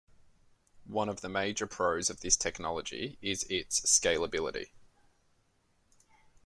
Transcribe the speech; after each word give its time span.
One 0.87 1.09
of 1.09 1.21
the 1.21 1.29
major 1.29 1.67
pros 1.67 2.09
of 2.09 2.21
this 2.21 2.35
technology 2.35 3.19
is 3.21 3.43
its 3.51 3.81
scalability. 3.81 4.71